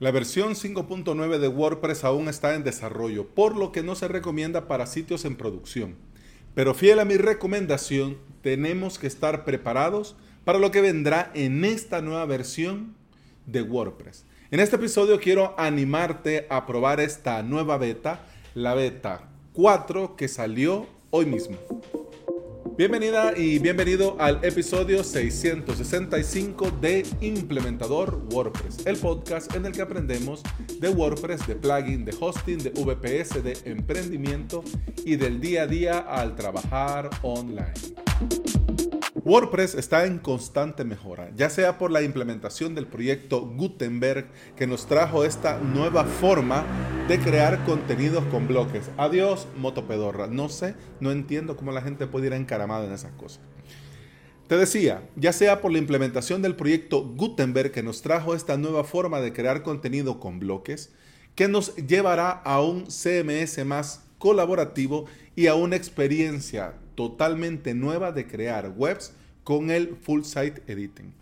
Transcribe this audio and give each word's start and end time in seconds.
La 0.00 0.12
versión 0.12 0.54
5.9 0.54 1.38
de 1.38 1.48
WordPress 1.48 2.04
aún 2.04 2.28
está 2.28 2.54
en 2.54 2.64
desarrollo, 2.64 3.26
por 3.26 3.54
lo 3.54 3.70
que 3.70 3.82
no 3.82 3.94
se 3.94 4.08
recomienda 4.08 4.66
para 4.66 4.86
sitios 4.86 5.26
en 5.26 5.36
producción. 5.36 5.96
Pero 6.54 6.72
fiel 6.72 7.00
a 7.00 7.04
mi 7.04 7.18
recomendación, 7.18 8.16
tenemos 8.40 8.98
que 8.98 9.06
estar 9.06 9.44
preparados 9.44 10.16
para 10.46 10.58
lo 10.58 10.70
que 10.70 10.80
vendrá 10.80 11.30
en 11.34 11.66
esta 11.66 12.00
nueva 12.00 12.24
versión 12.24 12.94
de 13.44 13.60
WordPress. 13.60 14.24
En 14.50 14.60
este 14.60 14.76
episodio 14.76 15.20
quiero 15.20 15.54
animarte 15.58 16.46
a 16.48 16.64
probar 16.64 16.98
esta 16.98 17.42
nueva 17.42 17.76
beta, 17.76 18.22
la 18.54 18.72
beta 18.72 19.28
4 19.52 20.16
que 20.16 20.28
salió 20.28 20.86
hoy 21.10 21.26
mismo. 21.26 21.58
Bienvenida 22.80 23.36
y 23.36 23.58
bienvenido 23.58 24.16
al 24.18 24.42
episodio 24.42 25.04
665 25.04 26.70
de 26.80 27.04
Implementador 27.20 28.22
WordPress, 28.32 28.86
el 28.86 28.96
podcast 28.96 29.54
en 29.54 29.66
el 29.66 29.72
que 29.72 29.82
aprendemos 29.82 30.42
de 30.78 30.88
WordPress, 30.88 31.46
de 31.46 31.56
plugin, 31.56 32.06
de 32.06 32.16
hosting, 32.18 32.56
de 32.56 32.70
VPS, 32.70 33.44
de 33.44 33.58
emprendimiento 33.70 34.64
y 35.04 35.16
del 35.16 35.42
día 35.42 35.64
a 35.64 35.66
día 35.66 35.98
al 35.98 36.34
trabajar 36.36 37.10
online. 37.20 37.74
WordPress 39.26 39.74
está 39.74 40.06
en 40.06 40.18
constante 40.18 40.82
mejora, 40.82 41.30
ya 41.36 41.50
sea 41.50 41.76
por 41.76 41.90
la 41.90 42.00
implementación 42.00 42.74
del 42.74 42.86
proyecto 42.86 43.42
Gutenberg 43.42 44.30
que 44.56 44.66
nos 44.66 44.86
trajo 44.86 45.26
esta 45.26 45.58
nueva 45.58 46.06
forma 46.06 46.64
de 47.10 47.18
crear 47.18 47.64
contenidos 47.64 48.22
con 48.26 48.46
bloques. 48.46 48.88
Adiós, 48.96 49.48
motopedorra. 49.56 50.28
No 50.28 50.48
sé, 50.48 50.76
no 51.00 51.10
entiendo 51.10 51.56
cómo 51.56 51.72
la 51.72 51.82
gente 51.82 52.06
puede 52.06 52.28
ir 52.28 52.34
encaramada 52.34 52.86
en 52.86 52.92
esas 52.92 53.10
cosas. 53.14 53.40
Te 54.46 54.56
decía, 54.56 55.02
ya 55.16 55.32
sea 55.32 55.60
por 55.60 55.72
la 55.72 55.78
implementación 55.78 56.40
del 56.40 56.54
proyecto 56.54 57.02
Gutenberg 57.02 57.72
que 57.72 57.82
nos 57.82 58.02
trajo 58.02 58.32
esta 58.32 58.56
nueva 58.56 58.84
forma 58.84 59.20
de 59.20 59.32
crear 59.32 59.64
contenido 59.64 60.20
con 60.20 60.38
bloques, 60.38 60.92
que 61.34 61.48
nos 61.48 61.74
llevará 61.74 62.30
a 62.30 62.62
un 62.62 62.86
CMS 62.86 63.66
más 63.66 64.04
colaborativo 64.18 65.06
y 65.34 65.48
a 65.48 65.56
una 65.56 65.74
experiencia 65.74 66.74
totalmente 66.94 67.74
nueva 67.74 68.12
de 68.12 68.28
crear 68.28 68.72
webs 68.76 69.14
con 69.42 69.72
el 69.72 69.96
Full 70.00 70.22
Site 70.22 70.62
Editing. 70.68 71.12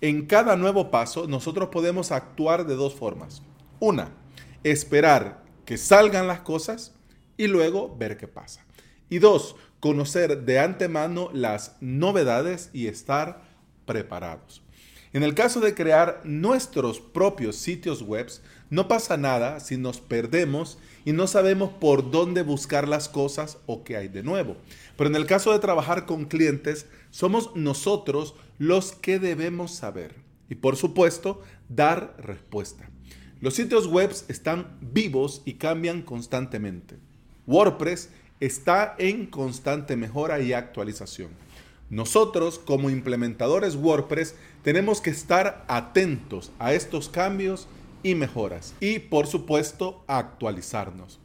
En 0.00 0.24
cada 0.24 0.56
nuevo 0.56 0.90
paso 0.90 1.26
nosotros 1.26 1.68
podemos 1.68 2.12
actuar 2.12 2.64
de 2.64 2.76
dos 2.76 2.94
formas. 2.94 3.42
Una, 3.78 4.23
esperar 4.64 5.44
que 5.64 5.78
salgan 5.78 6.26
las 6.26 6.40
cosas 6.40 6.92
y 7.36 7.46
luego 7.46 7.94
ver 7.96 8.16
qué 8.16 8.28
pasa. 8.28 8.64
Y 9.08 9.18
dos, 9.18 9.56
conocer 9.80 10.44
de 10.44 10.58
antemano 10.58 11.30
las 11.32 11.76
novedades 11.80 12.70
y 12.72 12.86
estar 12.86 13.42
preparados. 13.86 14.62
En 15.12 15.22
el 15.22 15.34
caso 15.34 15.60
de 15.60 15.74
crear 15.74 16.22
nuestros 16.24 16.98
propios 16.98 17.54
sitios 17.54 18.02
web, 18.02 18.28
no 18.68 18.88
pasa 18.88 19.16
nada 19.16 19.60
si 19.60 19.76
nos 19.76 20.00
perdemos 20.00 20.78
y 21.04 21.12
no 21.12 21.28
sabemos 21.28 21.70
por 21.70 22.10
dónde 22.10 22.42
buscar 22.42 22.88
las 22.88 23.08
cosas 23.08 23.58
o 23.66 23.84
qué 23.84 23.96
hay 23.96 24.08
de 24.08 24.24
nuevo. 24.24 24.56
Pero 24.96 25.10
en 25.10 25.14
el 25.14 25.26
caso 25.26 25.52
de 25.52 25.60
trabajar 25.60 26.06
con 26.06 26.24
clientes, 26.24 26.86
somos 27.10 27.54
nosotros 27.54 28.34
los 28.58 28.92
que 28.92 29.20
debemos 29.20 29.72
saber 29.72 30.16
y 30.48 30.56
por 30.56 30.76
supuesto 30.76 31.42
dar 31.68 32.16
respuesta. 32.18 32.88
Los 33.44 33.56
sitios 33.56 33.88
web 33.88 34.10
están 34.28 34.78
vivos 34.80 35.42
y 35.44 35.56
cambian 35.56 36.00
constantemente. 36.00 36.96
WordPress 37.46 38.08
está 38.40 38.94
en 38.96 39.26
constante 39.26 39.96
mejora 39.96 40.40
y 40.40 40.54
actualización. 40.54 41.28
Nosotros 41.90 42.58
como 42.58 42.88
implementadores 42.88 43.76
WordPress 43.76 44.34
tenemos 44.62 45.02
que 45.02 45.10
estar 45.10 45.62
atentos 45.68 46.52
a 46.58 46.72
estos 46.72 47.10
cambios 47.10 47.68
y 48.02 48.14
mejoras 48.14 48.72
y 48.80 48.98
por 48.98 49.26
supuesto 49.26 50.02
actualizarnos. 50.06 51.20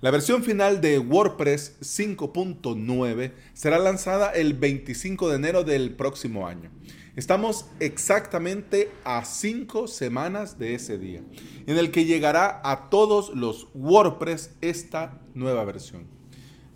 La 0.00 0.12
versión 0.12 0.44
final 0.44 0.80
de 0.80 1.00
WordPress 1.00 1.80
5.9 1.80 3.32
será 3.52 3.80
lanzada 3.80 4.30
el 4.30 4.54
25 4.54 5.28
de 5.28 5.34
enero 5.34 5.64
del 5.64 5.96
próximo 5.96 6.46
año. 6.46 6.70
Estamos 7.16 7.66
exactamente 7.78 8.90
a 9.04 9.24
5 9.24 9.86
semanas 9.86 10.58
de 10.58 10.74
ese 10.74 10.98
día, 10.98 11.20
en 11.64 11.78
el 11.78 11.92
que 11.92 12.06
llegará 12.06 12.60
a 12.64 12.90
todos 12.90 13.32
los 13.36 13.68
WordPress 13.72 14.50
esta 14.60 15.20
nueva 15.32 15.64
versión. 15.64 16.08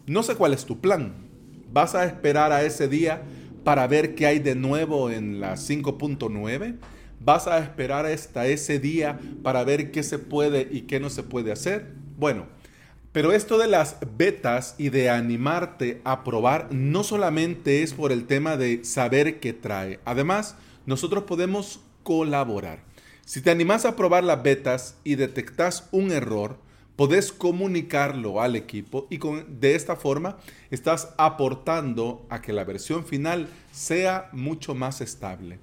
No 0.07 0.23
sé 0.23 0.37
cuál 0.37 0.55
es 0.55 0.65
tu 0.65 0.81
plan. 0.81 1.27
¿Vas 1.73 1.97
a 1.97 2.05
esperar 2.05 2.53
a 2.53 2.63
ese 2.63 2.87
día 2.87 3.23
para 3.65 3.89
ver 3.89 4.15
qué 4.15 4.27
hay 4.27 4.39
de 4.39 4.55
nuevo 4.55 5.11
en 5.11 5.41
la 5.41 5.55
5.9? 5.55 6.77
¿Vas 7.19 7.49
a 7.49 7.59
esperar 7.59 8.07
hasta 8.07 8.47
ese 8.47 8.79
día 8.79 9.19
para 9.43 9.65
ver 9.65 9.91
qué 9.91 10.05
se 10.05 10.21
puede 10.21 10.69
y 10.71 10.83
qué 10.83 11.01
no 11.01 11.11
se 11.11 11.25
puede 11.25 11.51
hacer? 11.51 11.95
Bueno, 12.17 12.47
pero 13.13 13.33
esto 13.33 13.59
de 13.59 13.69
las 13.69 13.97
betas 14.17 14.75
y 14.79 14.91
de 14.91 15.11
animarte 15.11 16.01
a 16.05 16.25
probar 16.25 16.69
no 16.73 17.03
solamente 17.05 17.83
es 17.83 17.95
por 17.95 18.13
el 18.13 18.27
tema 18.27 18.57
de 18.57 18.85
saber 18.85 19.41
qué 19.41 19.53
trae. 19.53 20.01
Además, 20.05 20.57
nosotros 20.87 21.25
podemos 21.25 21.81
colaborar. 22.03 22.81
Si 23.25 23.41
te 23.41 23.51
animas 23.51 23.85
a 23.85 23.97
probar 23.97 24.25
las 24.25 24.43
betas 24.43 24.97
y 25.05 25.17
detectas 25.17 25.89
un 25.91 26.13
error, 26.13 26.59
podés 26.97 27.31
comunicarlo 27.31 28.41
al 28.41 28.57
equipo 28.57 29.07
y 29.11 29.19
con, 29.19 29.61
de 29.61 29.75
esta 29.75 29.97
forma 29.97 30.39
estás 30.71 31.15
aportando 31.17 32.27
a 32.29 32.43
que 32.43 32.53
la 32.53 32.65
versión 32.65 33.05
final 33.05 33.49
sea 33.71 34.29
mucho 34.33 34.75
más 34.75 35.01
estable. 35.01 35.61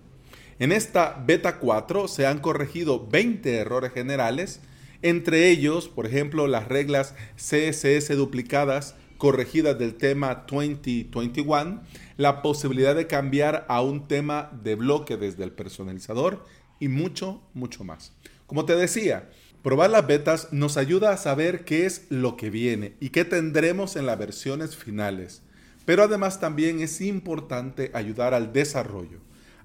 En 0.59 0.71
esta 0.71 1.21
beta 1.25 1.59
4 1.59 2.07
se 2.07 2.25
han 2.25 2.39
corregido 2.39 3.05
20 3.07 3.57
errores 3.57 3.91
generales 3.91 4.61
entre 5.05 5.51
ellos, 5.51 5.87
por 5.87 6.07
ejemplo, 6.07 6.47
las 6.47 6.67
reglas 6.67 7.13
CSS 7.35 8.15
duplicadas 8.17 8.95
corregidas 9.19 9.77
del 9.77 9.93
tema 9.93 10.45
2021, 10.49 11.83
la 12.17 12.41
posibilidad 12.41 12.95
de 12.95 13.05
cambiar 13.05 13.67
a 13.69 13.81
un 13.81 14.07
tema 14.07 14.49
de 14.63 14.73
bloque 14.73 15.15
desde 15.15 15.43
el 15.43 15.51
personalizador 15.51 16.43
y 16.79 16.87
mucho, 16.87 17.39
mucho 17.53 17.83
más. 17.83 18.13
Como 18.47 18.65
te 18.65 18.75
decía, 18.75 19.29
probar 19.61 19.91
las 19.91 20.07
betas 20.07 20.51
nos 20.51 20.75
ayuda 20.75 21.13
a 21.13 21.17
saber 21.17 21.65
qué 21.65 21.85
es 21.85 22.07
lo 22.09 22.35
que 22.35 22.49
viene 22.49 22.95
y 22.99 23.09
qué 23.09 23.25
tendremos 23.25 23.97
en 23.97 24.07
las 24.07 24.17
versiones 24.17 24.75
finales. 24.75 25.43
Pero 25.85 26.01
además 26.01 26.39
también 26.39 26.79
es 26.79 26.99
importante 26.99 27.91
ayudar 27.93 28.33
al 28.33 28.53
desarrollo. 28.53 29.19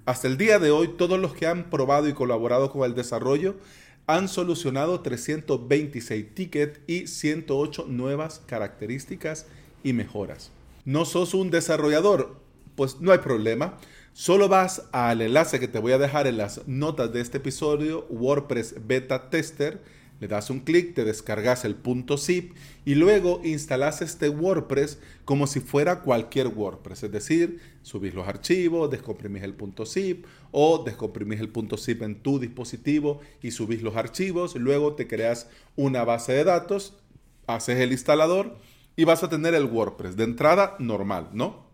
Hasta 0.05 0.27
el 0.27 0.37
día 0.37 0.59
de 0.59 0.69
hoy, 0.69 0.89
todos 0.99 1.19
los 1.19 1.33
que 1.33 1.47
han 1.47 1.71
probado 1.71 2.07
y 2.07 2.13
colaborado 2.13 2.71
con 2.71 2.83
el 2.83 2.93
desarrollo 2.93 3.55
han 4.15 4.27
solucionado 4.27 5.01
326 5.01 6.35
tickets 6.35 6.79
y 6.87 7.07
108 7.07 7.85
nuevas 7.87 8.41
características 8.45 9.45
y 9.83 9.93
mejoras. 9.93 10.51
¿No 10.85 11.05
sos 11.05 11.33
un 11.33 11.51
desarrollador? 11.51 12.35
Pues 12.75 12.99
no 12.99 13.11
hay 13.11 13.19
problema. 13.19 13.77
Solo 14.13 14.49
vas 14.49 14.83
al 14.91 15.21
enlace 15.21 15.59
que 15.59 15.67
te 15.67 15.79
voy 15.79 15.93
a 15.93 15.97
dejar 15.97 16.27
en 16.27 16.37
las 16.37 16.67
notas 16.67 17.13
de 17.13 17.21
este 17.21 17.37
episodio, 17.37 18.05
WordPress 18.09 18.75
Beta 18.85 19.29
Tester 19.29 19.79
le 20.21 20.27
das 20.27 20.51
un 20.51 20.59
clic, 20.59 20.93
te 20.93 21.03
descargas 21.03 21.65
el 21.65 21.73
punto 21.73 22.15
zip 22.15 22.53
y 22.85 22.93
luego 22.93 23.41
instalas 23.43 24.03
este 24.03 24.29
WordPress 24.29 24.99
como 25.25 25.47
si 25.47 25.61
fuera 25.61 26.01
cualquier 26.01 26.47
WordPress. 26.47 27.03
Es 27.03 27.11
decir, 27.11 27.59
subís 27.81 28.13
los 28.13 28.27
archivos, 28.27 28.91
descomprimís 28.91 29.41
el 29.41 29.55
punto 29.55 29.83
zip 29.83 30.27
o 30.51 30.83
descomprimís 30.83 31.39
el 31.39 31.49
punto 31.49 31.75
zip 31.75 32.03
en 32.03 32.21
tu 32.21 32.37
dispositivo 32.37 33.19
y 33.41 33.49
subís 33.49 33.81
los 33.81 33.95
archivos. 33.95 34.55
Luego 34.55 34.93
te 34.93 35.07
creas 35.07 35.49
una 35.75 36.03
base 36.03 36.33
de 36.33 36.43
datos, 36.43 36.93
haces 37.47 37.79
el 37.79 37.91
instalador 37.91 38.57
y 38.95 39.05
vas 39.05 39.23
a 39.23 39.29
tener 39.29 39.55
el 39.55 39.65
WordPress 39.65 40.17
de 40.17 40.25
entrada 40.25 40.75
normal, 40.77 41.29
¿no? 41.33 41.65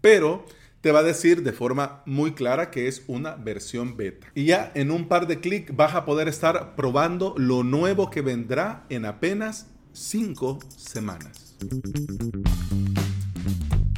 Pero 0.00 0.44
te 0.82 0.90
va 0.90 0.98
a 0.98 1.04
decir 1.04 1.42
de 1.42 1.52
forma 1.52 2.02
muy 2.06 2.32
clara 2.32 2.70
que 2.70 2.88
es 2.88 3.04
una 3.06 3.36
versión 3.36 3.96
beta. 3.96 4.26
Y 4.34 4.46
ya 4.46 4.70
en 4.74 4.90
un 4.90 5.06
par 5.08 5.26
de 5.28 5.40
clics 5.40 5.74
vas 5.74 5.94
a 5.94 6.04
poder 6.04 6.28
estar 6.28 6.74
probando 6.74 7.34
lo 7.38 7.62
nuevo 7.62 8.10
que 8.10 8.20
vendrá 8.20 8.84
en 8.90 9.06
apenas 9.06 9.68
5 9.92 10.58
semanas. 10.76 11.56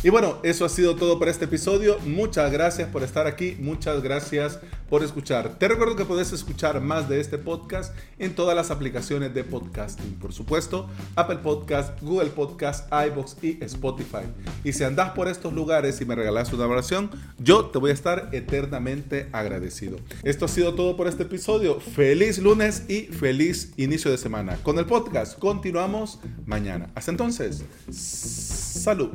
Y 0.04 0.10
bueno, 0.10 0.36
eso 0.42 0.66
ha 0.66 0.68
sido 0.68 0.96
todo 0.96 1.18
por 1.18 1.30
este 1.30 1.46
episodio. 1.46 1.98
Muchas 2.00 2.52
gracias 2.52 2.90
por 2.90 3.02
estar 3.02 3.26
aquí. 3.26 3.56
Muchas 3.58 4.02
gracias 4.02 4.58
por 4.90 5.02
escuchar. 5.02 5.58
Te 5.58 5.66
recuerdo 5.66 5.96
que 5.96 6.04
puedes 6.04 6.30
escuchar 6.30 6.82
más 6.82 7.08
de 7.08 7.20
este 7.20 7.38
podcast 7.38 7.96
en 8.18 8.34
todas 8.34 8.54
las 8.54 8.70
aplicaciones 8.70 9.32
de 9.32 9.44
podcasting. 9.44 10.16
Por 10.16 10.34
supuesto, 10.34 10.90
Apple 11.16 11.38
Podcast, 11.38 12.02
Google 12.02 12.28
Podcast, 12.28 12.86
iBox 12.92 13.38
y 13.42 13.64
Spotify. 13.64 14.26
Y 14.62 14.74
si 14.74 14.84
andas 14.84 15.12
por 15.12 15.26
estos 15.26 15.54
lugares 15.54 15.98
y 16.02 16.04
me 16.04 16.14
regalas 16.14 16.52
una 16.52 16.66
oración, 16.66 17.10
yo 17.38 17.64
te 17.70 17.78
voy 17.78 17.88
a 17.90 17.94
estar 17.94 18.28
eternamente 18.32 19.30
agradecido. 19.32 19.96
Esto 20.22 20.44
ha 20.44 20.48
sido 20.48 20.74
todo 20.74 20.98
por 20.98 21.06
este 21.06 21.22
episodio. 21.22 21.80
Feliz 21.80 22.36
lunes 22.40 22.82
y 22.90 23.04
feliz 23.04 23.72
inicio 23.78 24.10
de 24.10 24.18
semana. 24.18 24.58
Con 24.62 24.78
el 24.78 24.84
podcast 24.84 25.38
continuamos 25.38 26.20
mañana. 26.44 26.90
Hasta 26.94 27.10
entonces, 27.10 27.64
salud. 27.90 29.08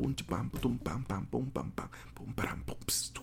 und 0.00 0.26
bam, 0.26 0.50
bam, 0.50 0.78
bam, 0.78 1.04
bam, 1.04 1.04
bam, 1.04 1.04
bam, 1.08 1.26
bum, 1.30 1.50
bam, 1.52 1.72
bum, 1.72 2.32
bam, 2.34 2.34
bum, 2.34 2.34
bum, 2.34 2.34
bum, 2.34 2.64
bum, 2.66 2.74
bam, 2.76 3.19